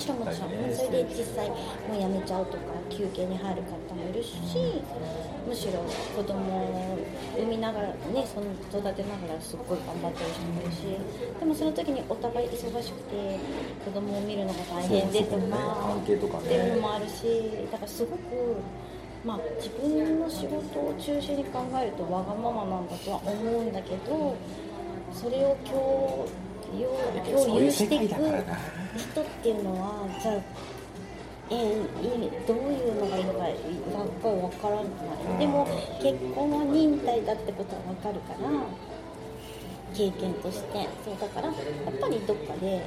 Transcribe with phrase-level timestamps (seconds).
[0.00, 1.56] ちろんもちろん、ねそれで実際も
[1.92, 4.32] う辞めちゃうとか休憩に入る方もいるし、
[5.46, 5.84] むしろ
[6.16, 6.98] 子供を
[7.36, 10.82] 産みながらねその育てながらすっごい頑張ってる人もいるし
[11.38, 13.38] でもその時にお互い忙しくて
[13.84, 15.56] 子供を見るのが大変でとか
[15.92, 16.44] 関係とかね。
[16.44, 18.20] っていうのもあるしだからすごく。
[19.22, 24.34] まあ、自分の仕事を中心に考えるとわがままなんだとは思うんだけど
[25.12, 25.54] それを
[26.70, 28.14] 共有共有していく
[28.96, 30.34] 人っていうのはじゃあ
[31.52, 31.76] え
[32.46, 35.66] どういうのがいいかがっかり分からないでも
[36.00, 38.50] 結婚は忍耐だってことは分かるから
[39.94, 41.54] 経験としてそうだからやっ
[42.00, 42.86] ぱりどっかで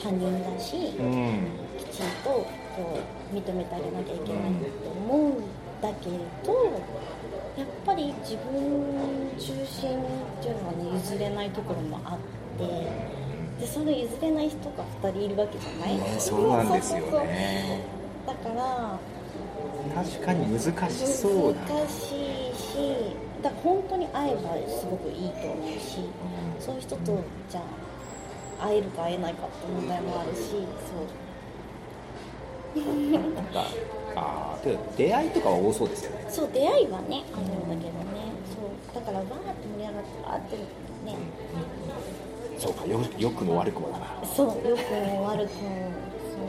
[0.00, 1.48] 他人だし、うん。
[1.78, 2.10] きちん。
[2.22, 2.98] とこ
[3.32, 4.52] う認めてあげなきゃいけない
[4.84, 5.66] と思うん。
[5.80, 6.54] だけど
[7.56, 17.80] やっぱり自分中心っていうのはね譲れないところもあってでその譲れない人が2人いるわけじゃない、ねそうなんですよね。
[18.26, 18.98] だから
[19.94, 26.00] 確かに難しそうだ難しいしだから本当に会えばすごくいいと思うし
[26.58, 27.60] そういう人とじゃ
[28.58, 31.26] あ会えるか会えないかって問題もあるしそう。
[32.76, 33.22] なん
[33.54, 33.64] か
[34.14, 36.26] ああで出会いとかは多そうですよね。
[36.28, 38.32] そう出会いはねあるんだけどね。
[38.52, 38.94] そう。
[38.94, 41.16] だからわーって盛り上がってあってね
[42.58, 44.24] そうかよ良くも悪くもだな。
[44.24, 45.92] そうよくも悪くも。
[46.32, 46.46] そう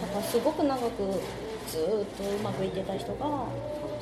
[0.00, 1.20] だからすごく長く
[1.68, 3.46] ずーっとうまくいってた人が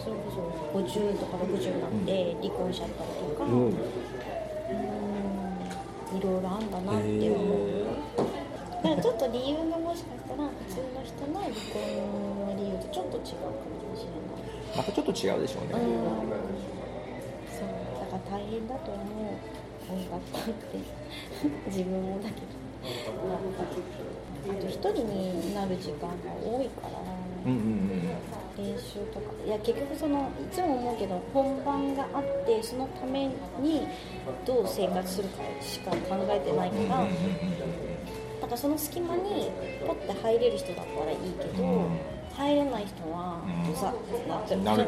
[0.02, 0.38] それこそ
[0.78, 3.50] 50とか60になって離婚しちゃったりとか、うん。
[3.66, 3.72] うん。
[6.12, 7.86] いろいろあんだなって思う、
[8.82, 11.80] だからちょっと理由がもしかしたら普通の人の離婚
[12.46, 14.76] の理由とちょっと違うかもしれない。
[14.76, 15.74] またちょっと違うでしょうね、
[17.48, 17.66] そう。
[18.00, 19.06] だから大変だと思う
[19.90, 20.78] 音楽って
[21.66, 22.46] 自分もだけど
[24.50, 26.88] あと一人になる時間が多いから、
[27.46, 27.92] うんうんうん
[28.56, 33.26] 練習とかいや結局そのいつも思うけど本番があってそのため
[33.60, 33.88] に
[34.44, 35.96] どう生活するかしか考
[36.28, 37.08] えてないから、
[38.42, 39.50] だからその隙間に
[39.86, 41.88] ポッて入れる人だったらいいけど、
[42.36, 43.72] 入れない人はうん。
[43.72, 44.86] うざってなっちゃうなる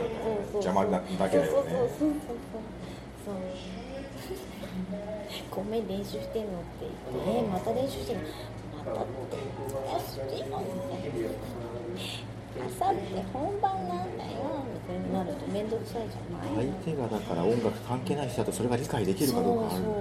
[0.53, 1.51] 邪魔なだけだよね。
[1.51, 2.11] そうそうそうそう
[3.25, 3.35] そう。
[5.51, 8.23] ごめん練習してんのって言って「えまた練習してんの？
[8.85, 9.41] また」って「よ
[10.01, 10.59] しいいよ」
[12.55, 13.01] 朝って
[13.33, 14.31] 本番なんだよ
[14.73, 16.21] みたいになると面倒くさいじゃ
[16.55, 16.67] ない？
[16.87, 19.71] 相手がだから音楽関係ない人だとそれが理解できるかどうか。
[19.71, 19.99] そうそうそう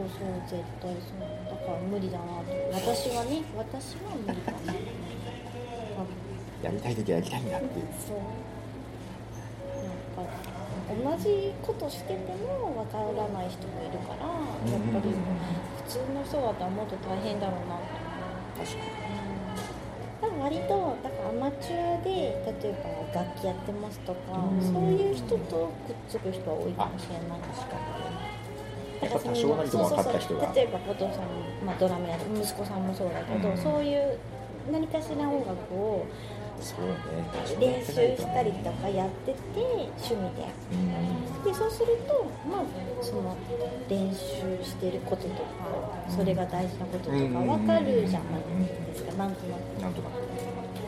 [0.49, 1.21] 絶対そう。
[1.49, 4.73] だから無理だなと私はね私は無理だな
[6.63, 7.85] やりたい時はやりたいんだっていう。
[8.07, 8.17] そう。
[8.17, 8.21] や
[10.23, 10.52] っぱ
[10.93, 15.13] 同じことしててもわからない人もいるからやっぱり
[15.85, 17.81] 普通の人だったらもっと大変だろうなと
[18.61, 18.83] 確か
[20.21, 22.09] だから割とだからアマチュアで
[22.63, 22.75] 例え
[23.13, 24.19] ば楽器やってますとか、
[24.61, 27.39] そういう人とくっつく人は多いかもしれない。
[27.39, 27.77] 確か
[29.01, 30.53] やっぱ多少なりとも分かった人が。
[30.53, 33.57] 例えばお父さん、まあ、ドラムやる息子さんもそうだけど、うん。
[33.57, 34.17] そういう
[34.71, 36.95] 何かしら音楽をにそうね。
[37.59, 40.47] 練習したりとかやってて趣味で。
[40.71, 41.43] うん。
[41.43, 42.63] でそうするとまあ
[43.01, 43.35] その
[43.89, 45.43] 練習してることとか
[46.09, 48.43] それが大事なこととか分かるじゃない
[48.87, 49.13] ですか。
[49.13, 50.13] なんとなく、なんとなく。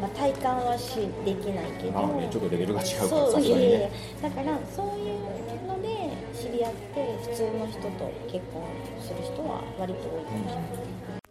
[0.01, 3.89] まあ、体感はしできないけど、まあねちょっとレベルが違うからそうさすがにいやいや
[4.21, 8.63] だからそういうので知り合って普通の人と結婚
[9.01, 11.24] する人は割と多いかもしれない